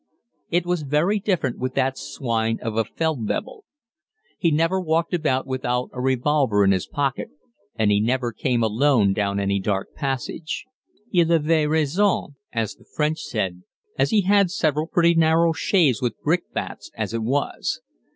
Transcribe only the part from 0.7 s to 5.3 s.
very different with that swine of a Feldwebel. He never walked